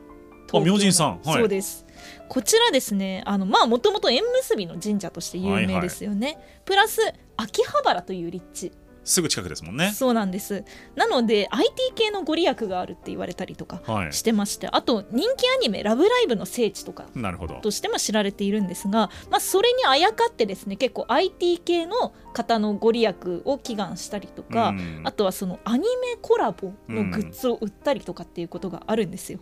[0.54, 1.22] あ明神さん。
[1.24, 1.40] はい。
[1.40, 1.86] そうです。
[2.30, 7.02] こちらですねあのまあもともと縁結びの神社として有名ですよね、プラス
[7.38, 8.68] 秋葉原という立地。
[8.68, 8.72] う
[9.06, 9.92] すぐ近くですもんね。
[9.92, 10.64] そうなんです。
[10.96, 14.14] なので IT 系のご利益があるって言われたりとかはい。
[14.14, 17.56] してましてあと人気アニメ「ラブライブ!」の聖地とかなるほど。
[17.56, 25.02] としても知られているんですが、まあ、それにあやかってですね結構 IT 系の方のご利益を祈願したりとか、うん。
[25.04, 29.40] あとはそのアニメコラボのグッズを売ったりとかっていうことがあるんですよ。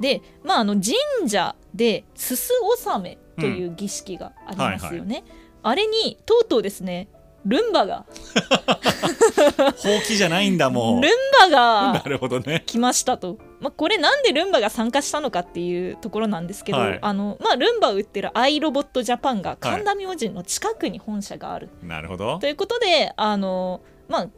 [0.00, 2.52] で、まあ、あの神社ですす
[2.82, 5.22] 納めという儀式がありますよね。
[5.62, 7.08] あれにとうとうですね
[7.44, 8.06] ルンバが。
[9.76, 11.02] ほうきじゃないんだもう。
[11.02, 11.12] ルン
[11.50, 12.62] バながるほどね。
[12.66, 16.98] 来ましたと、まあ、これなんでルンバが参加したのかっていうところなんですけど、はい。
[17.00, 22.38] あのまあ、ルンバを売ってるアイロボットジャパンが神田明神の近くに本社がある、なるほど。
[22.38, 24.28] ということであのまあ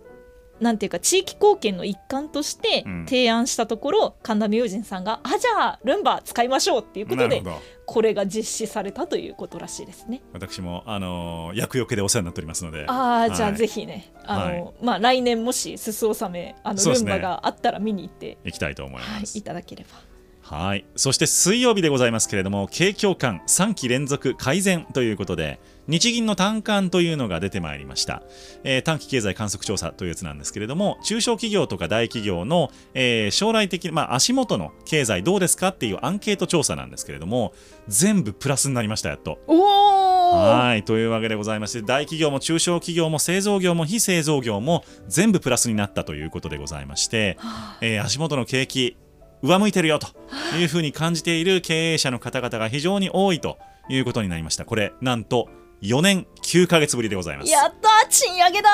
[0.61, 3.07] なんていうか地域貢献の一環としてうん。
[3.07, 7.43] 提案したところ、神田明神さんが「あじゃあルンバ使いましょう」っていうことで
[7.85, 10.23] これが実施されたということらしいですね。
[10.33, 12.85] 私もあのー厄除けでお世話になっておりますので。
[12.89, 14.73] ああ、じゃあはいぜひねあの、はい。
[14.83, 19.39] まあ、来年もしすす納めあのルンバがあったら見に行って、行きたいと思いはい、ます。
[19.39, 20.17] いただければ。
[20.57, 20.85] はい。
[20.95, 28.23] そして水曜日でございますけれども景況感3期連続改善ということで日銀の短観というのが出てまいりました、
[28.65, 37.53] えー短期経済観測調査というやつなんですけれども中小企業とか大企業の、えー将来的、まあ、足元の経済どうですかっていうアンケート調査なんですけれども
[37.89, 39.39] 全部プラスになりましたやっと。
[39.47, 47.39] はいというわけでございまして大企業も中小企業も製造業も非製造業も全部プラスになったということでございまして、
[47.81, 48.97] えー足元の景気
[49.43, 50.09] 上向いてるよと
[50.57, 54.65] いうふうに感じている経営者の方々が非常に多いということになりました。
[54.65, 55.49] これなんと
[55.87, 57.51] 4年9ヶ月ぶりでございます。
[57.51, 58.71] やったー賃上げだ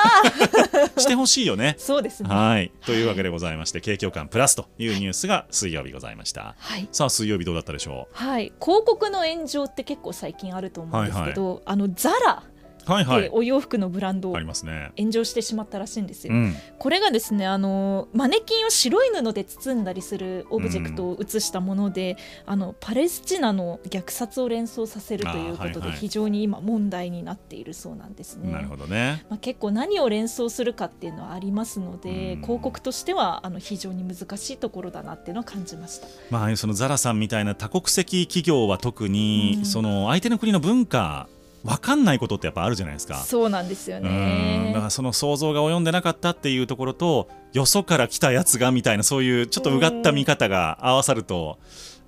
[0.95, 0.99] ー。
[0.99, 1.75] してほしいよね。
[1.77, 2.29] そうですね。
[2.29, 2.71] はい。
[2.85, 6.55] というわけでございまして景況感プラスというニュースが水曜日ございました。
[6.57, 6.87] はい。
[6.91, 12.43] さあ水曜日どうだったでしょはい、広告の炎上って結構最近あると思うんですけど、あのザラ。
[12.47, 12.52] う
[12.85, 13.29] はいはい。
[13.31, 14.91] お洋服のブランドありますね。
[14.97, 16.33] 炎上してしまったらしいんですよ。
[16.33, 16.55] うん。
[16.79, 28.51] これがですねあのマネキンを白い布で包んだりするオブジェクトを写したもので、あのパレスチナの虐殺を連想させるということで非常に今問題になっているそうなんですね。
[28.51, 29.25] なるほどね。
[29.29, 32.41] まあ、結構何を連想するかっていうのはありますので、うん。
[32.41, 36.07] 広告としてはあの非常に難しいところだなっていうのを感じました。
[36.29, 39.65] まあそのザラさんみたいな多国籍企業は特に、うん。
[39.65, 41.27] その相手の国の文化
[41.63, 43.15] わかんないことってやっぱあるじゃないですか。
[43.15, 51.59] そうなんですようんだねからその想像が及んでなかったっていうところとよそから来たやつがみたいなそういうちょっとうがった見方が合わさると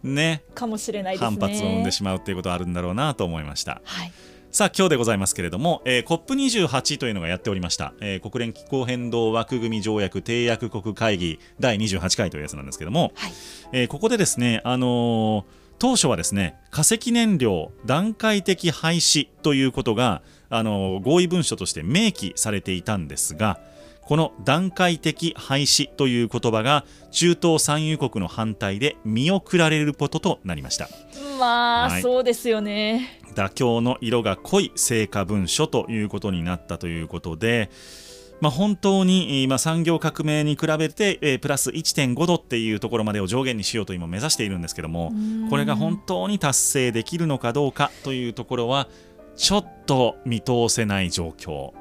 [0.03, 1.37] ねかもしれないですね。
[1.39, 3.81] 反発を生んでしまうっていうことはあるんだろうなと思いました。
[3.83, 4.11] はい
[4.51, 13.33] さあ今日でございますけれども、えー、COP28 というのがやっておりました、えー国連気候変動枠組条約締約国会議第28回というやつなんですけども、はい
[13.73, 23.59] えーここでですね、あのー当初はですね化石燃料段階的廃止ということが、あのー合意文書として明記されていたんですが
[24.01, 30.87] この段階的廃止という言葉が中東産油国の反対で見送られることとなりました
[31.39, 33.19] まあ、はいそうですよね。
[33.35, 37.69] 妥協の色が濃い成果文書ということになったということで、
[38.41, 45.13] まあ、本当に、えーまあ、産業革命に比べて、えープラス1.5度っていうところまでを上限にしようと今目指しているんですけども
[45.49, 48.87] これが本当に達成できるのかどうかというところは
[49.35, 51.73] ちょっと見通せない状況。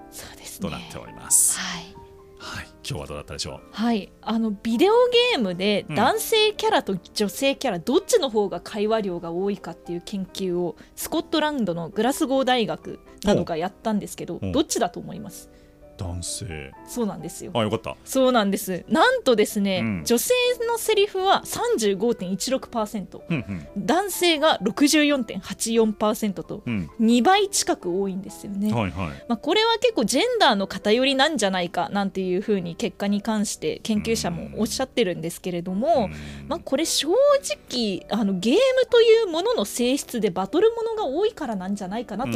[0.61, 1.59] となっております。
[1.59, 1.95] はい。
[2.39, 4.93] はい、今日はどうだったでしょはい、あのビデオ
[5.33, 5.97] ゲームでうん。
[5.97, 15.51] 男性キャラと女性キャラ、どっちの方が会話量が多いかっていう研究をスコットランドのグラスゴー大学などがやったんですけどおどっちだと思います？
[15.53, 15.54] う
[15.97, 16.73] 男性。
[16.87, 17.53] そうなんですよ。
[17.55, 17.97] あよかった。
[18.05, 18.85] そうなんです。
[18.89, 20.05] なんとですね、うん。
[20.05, 20.35] 女性
[20.69, 26.91] のセリフは35.16%うん男性が64.84%とうん。
[27.01, 29.09] 2倍近く多いんですよね、うんはいはい。
[29.29, 36.49] まあ、これは結構ジェンダーの偏りなんじゃないかなんていうふうに結果に関して研究者もおっしゃってるんですけれども、うん。
[36.49, 42.35] まあ、これ正直あのゲームというものの性質でバトルものが多いからなんじゃないかなとい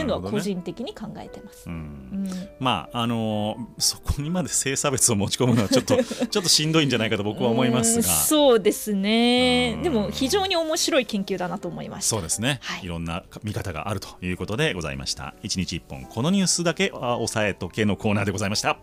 [0.00, 1.68] うのは個人的に考えてます。
[1.68, 1.74] うん。
[1.74, 1.76] う
[2.16, 2.28] ん。
[2.58, 8.08] まああのーそこにまで性差別を持ち込むのはちょっと ちょっとしんどいんじゃないかと僕は思いますうんが。
[8.08, 9.74] そうですね。
[9.76, 9.82] うん。
[9.82, 12.84] でも非常に面白い研究だなと思いましたそうですね、はい。
[12.84, 15.34] い、ろんな見方があるということでございました。
[15.42, 18.78] 一日一本このニュースだけあ押さえとけのコーナーでございました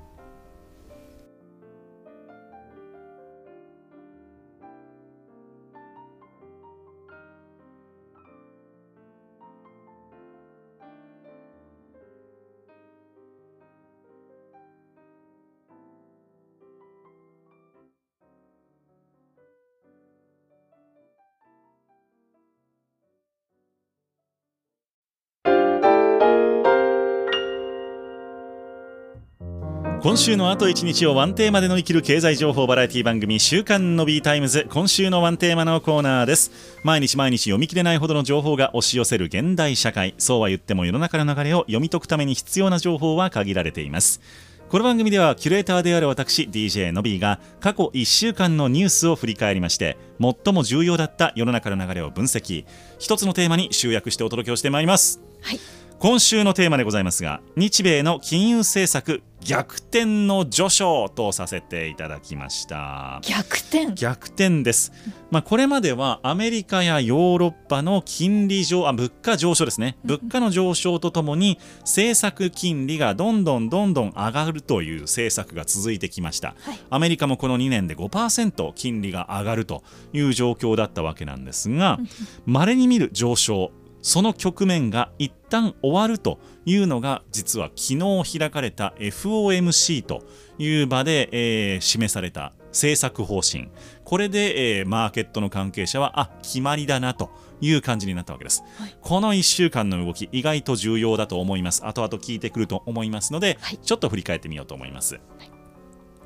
[30.08, 34.66] 今週のあと1日をワンテーマで乗り切る経済情報バラエティ番組週刊 Nobbyタイムズ。
[34.70, 36.80] 今週のワンテーマのコーナーです。
[36.82, 40.16] 毎日毎日読み切れないほどの情報が押し寄せる現代社会。
[40.18, 44.22] そうは言っても世の中の流れを読み解くために必要な情報は限られています。
[44.70, 52.64] この番組ではキュレーターである私 DJ のびーが過去1週間のニュースを振り返りまして最も重要だった世の中の流れを分析。
[52.98, 55.20] 一つのテーマに集約してお届けをしてまいります。
[55.42, 55.60] はい。
[56.00, 63.20] 今週のテーマでございますが日米の金融政策逆転の序章とさせていただきました。
[63.24, 63.94] 逆転？
[63.94, 64.92] 逆転です、
[65.32, 69.98] まあ、これまではアメリカやヨーロッパの金利上あ物価上昇ですね。
[70.04, 76.80] 物価の上昇とともに政策金利がどんどんどんどん上がるという政策が続いてきました、はい。
[76.92, 79.82] アメリカもこの2年で5%金利が上がると
[80.14, 81.98] いう状況だったわけなんですが
[82.46, 83.72] 稀に見る上昇
[84.08, 90.24] その局面が一旦終わるというのが実は昨日開かれた FOMC と
[90.58, 93.68] いう場で、えー示された政策方針。
[94.06, 98.98] これで、えーマーケットの関係者はあ決まりだなという感じになったわけです、はい。
[99.02, 101.86] この1週間の動き意外と重要だと思います。
[101.86, 103.78] 後々聞いてくると思いますので、はい。
[103.78, 105.20] ちょっと振り返ってみようと思います、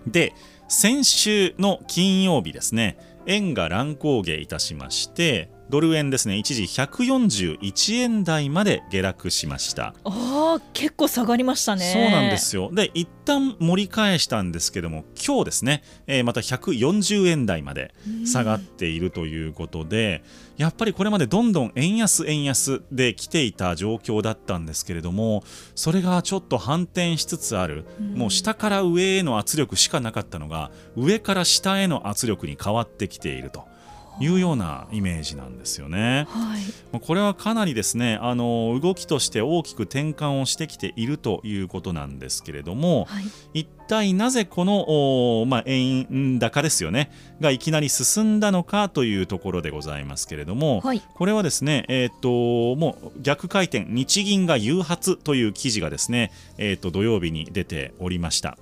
[0.05, 0.35] で
[0.67, 2.99] 先週の金曜日ですね。
[3.25, 6.37] 円が乱高下いたしましてドル円ですね。
[6.37, 9.95] 一時141円台まで下落しました。
[10.03, 11.91] あー結構下がりましたね。
[11.93, 12.69] そうなんですよ。
[12.73, 20.23] で一旦盛り返したんですけども今日ですね、えーまた140円台まで下がっているということで、
[20.57, 28.13] やっぱりこれまでどんどん円安円安で来ていた状況だったんですけれどもそれがちょっと反転しつつある、うん。
[28.15, 33.70] もう下から上への圧力しかなかったのが上から下への圧力に変わってきていると
[34.19, 36.27] いうようなイメージなんですよね。
[36.29, 58.57] はいまあこれはかなりですねあの動きとして大きく転換をしてきているということなんですけれどもはい一体なぜこの、おまあ、円高ですよねがいきなり進んだのかというところでございますけれども、はいこれはですね、えー、ともう逆回転日銀が誘発という記事がですね、えー、と土曜日に出ておりました。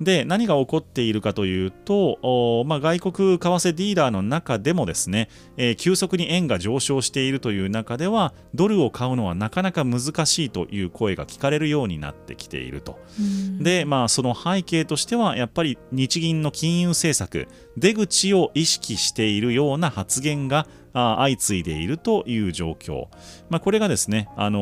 [0.00, 12.98] で何が起こっているかというと、おまあ、外国為替ディーラーの中でもですね、えー急速に円が上昇しているという中ではドルを買うのはなかなか難しいという声が聞かれるようになってきていると。
[13.18, 23.08] うんで、まあ、その背景としてはやっぱり日銀の金融政策出口を意識しているような発言があ相次いでいるという状況、
[23.48, 24.58] まあ、これがですね、あの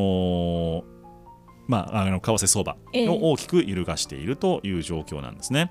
[0.94, 0.97] ー
[1.68, 5.70] まあ、あの為替相場ええを大きく揺るがしているという状況なんですね。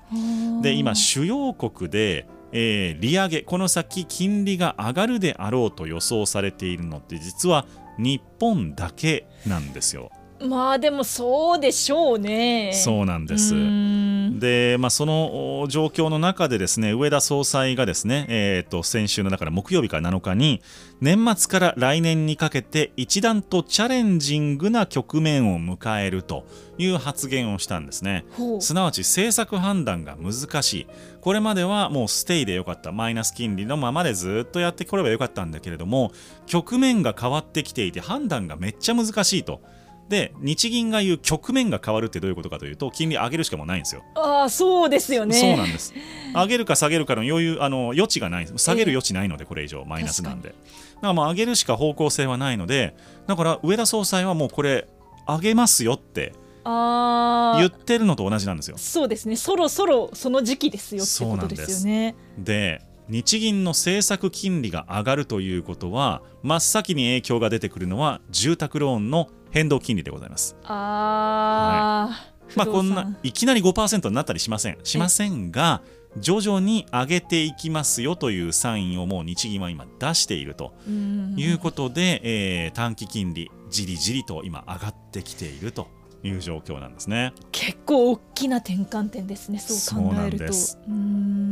[0.62, 7.66] で今主要国で、えー利上げこの先金利が上がるであろうと予想されているのって実は
[7.98, 10.10] 日本だけなんですよ。
[10.40, 13.54] まあでもそうでしょうねそうなんです。
[13.54, 20.62] うんで、まあ、そのお状況の中でですね上田総裁がですね、えー、と先週のだから木曜日から7日に
[21.00, 26.44] 年末から来年にかけて一段とチャレンジングな局面を迎えると
[26.78, 28.24] いう発言をしたんですね。
[28.60, 30.86] すなわち政策判断が難しい
[31.20, 36.12] これまではもうステイでよかったマイナス金利のままでずっとやってこればよかったんだけれども
[36.46, 39.60] 局面が変わってきていて判断がめっちゃ難しいと。
[40.08, 44.02] で日銀が言う局面が変わるってどういうことかというと金利上げるしかもうないんですよ。
[44.14, 45.38] ああそうですよね。
[45.38, 45.92] そうなんです。
[46.34, 50.48] 上げるか下げるかの余裕あの余地がない下げる余地ないのでこれ以上マイナスなんで。
[50.48, 54.88] だからもう上げるしか方向性はないのでだから上田総裁はもうこれ
[55.26, 56.32] 上げますよって
[56.64, 58.78] 言ってるのと同じなんですよ。
[58.78, 59.36] そうですね。
[59.36, 62.14] そろそろその時期ですよってことですよね。
[62.38, 70.56] で日銀の政策金利が上がるということは真っ先に影響が出てくるのは住宅ローンの変動金利でございます。
[70.64, 75.82] ああ、まあこんないきなり5%になったりしませんしませんが
[76.18, 81.34] 徐々に上げていきますよというサインをもう日銀は今出しているとうん。
[81.36, 85.88] いうことで、えー短期金利じりじりと今上がってきていると
[86.22, 87.32] いう状況なんですね。
[87.52, 90.52] 結構大きな転換点ですねそう考えると。
[90.52, 90.92] そう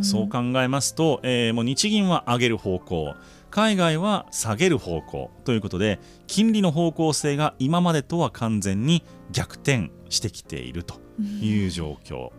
[0.00, 3.14] うそう考えますと、えーもう日銀は上げる方向
[3.56, 11.00] 海外は下げる方向ということで金利の方向性が今までとは完全に逆転してきていると
[11.40, 12.32] いう状況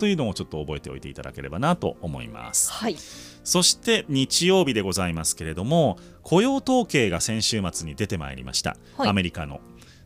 [0.00, 2.72] というのをちょっと覚えておいていただければなと思います。
[2.72, 2.96] はい
[3.44, 9.60] そして日曜日でございますけれども雇用統計が先週末に出てまいりました、はいアメリカの。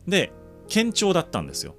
[0.07, 0.31] で
[0.71, 1.75] 堅調だったんですよ。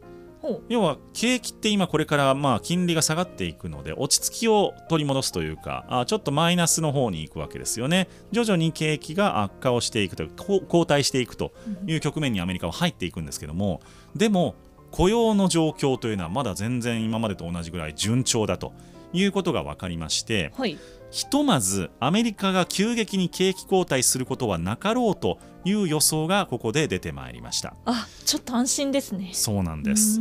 [0.68, 8.08] 要は景気って今これからまあ金利が下がっていくので落ち着きを取り戻すというかあちょっとマイナスの方に行くわけですよね。
[8.32, 11.52] 徐々に景気が悪化をしていくと後退していくと
[11.86, 13.80] いう局面にアメリカは入っていくんですけども
[14.16, 14.54] でも
[14.90, 18.72] 雇用の状況というのはまだ全然今までと同じぐらい順調だと
[19.12, 20.78] いうことが分かりましてはい
[21.12, 27.74] ひとまずアメリカが急激に景気後退することはなかろうという予想がここで出てまいりました。
[27.84, 29.28] あちょっと安心ですね。
[29.34, 30.18] そうなんです。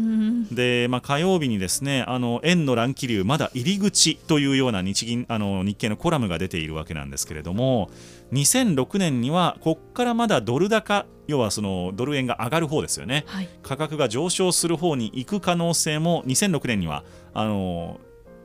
[0.53, 7.89] で、まあ、火曜日にですねあの円の乱気流まだ入り口というような日銀あの日経のコラムが出ているわけなんですけれども
[8.33, 13.23] 2006年にはこっからまだドル高要はそのドル円が上がる方ですよね。
[13.27, 13.49] はい。
[13.63, 18.01] 価格が上昇する方に行く可能性も2006年にはあの、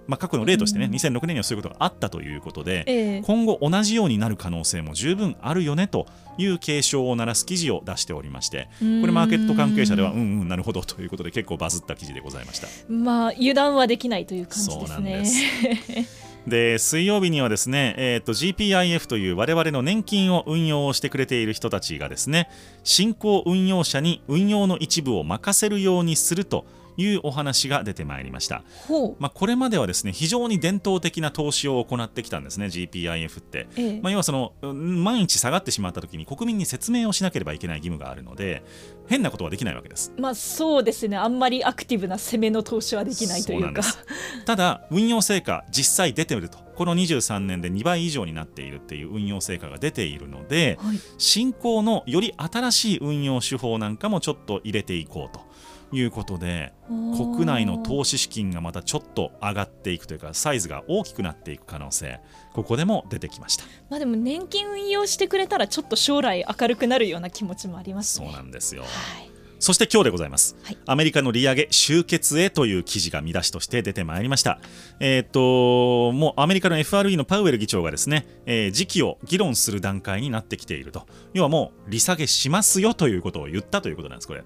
[0.07, 6.07] まあ、過去の例としてね、うん2006年にはそういうことがあったということでええ今後同じようになる可能性も十分あるよねと
[6.39, 12.69] いう警鐘を鳴らす記事を出しておりましてこれマーケット関係者ではうんうんなるほどということで結構バズった記事でございました。
[12.89, 16.27] まあ油断はできないという感じそうですねなんです。
[16.47, 22.49] で水曜日にはですね、えー、と GPIF という我々の年金を運用をしてくれている人たちがですね
[22.85, 26.65] 新興運用者に運用の一部を任せるようにすると
[26.97, 28.63] いうお話が出てまいりました。
[29.19, 33.69] まあ、これまではですね非常に伝統的な投資を行ってきたんですね GPIF って。
[33.77, 34.01] ええ。
[34.01, 38.63] まあ、要はそのうん万一下がってしまった時に国民に説明をしなければいけない義務があるので
[39.09, 40.13] 変なことはできないわけです。
[40.19, 41.17] まあそうですね。
[41.17, 43.83] あんまりアクティブな攻めの投資はできないというか。
[44.45, 46.67] ただ運用成果実際出てると。
[46.77, 51.01] この23年で2倍以上になっているっていう運用成果が出ているのではい。
[51.17, 55.46] 新興のより新しい運用手法なんかもちょっと入れていこうと
[55.93, 62.21] いうことで国内の投資資金がまたちょっと上がっていくというかサイズが大きくなっていく可能性
[62.55, 63.65] ここでも出てきました。
[63.89, 68.83] まあでも年金運用してくれたらちょっと将来明るくなるような気持ちもありますそうねなんですよ。
[68.83, 68.89] は
[69.23, 74.61] いそして今日でございます、はいアメリカの利上げ終結へという記事が見出しとして出てまいりました。
[75.01, 81.07] えーっともうアメリカの FRE のパウエル議長がですね、えー時期を議論する段階になってきていると。
[81.33, 84.41] 要はもう利下げしますよということを言ったということなんです、これ。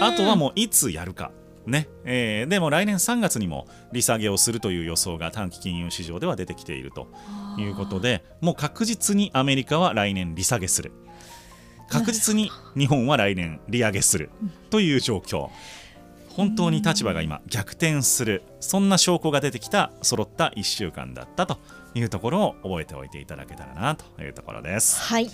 [0.00, 1.32] あとはもういつやるか。
[1.66, 7.08] ねえーでも来年3月にも利下げをするという予想が短期金融市場では出てきていると
[7.58, 10.92] いうことでもう確実にアメリカは来年利下げする
[11.88, 14.30] 確実に日本は来年利上げする
[14.70, 15.50] という状況。
[16.28, 18.42] 本当に立場が今逆転する。
[18.60, 21.58] そんな証拠が出てきた揃った1週間だったと
[21.94, 25.00] いうところを覚えておいていただけたらなというところです。
[25.00, 25.30] はい。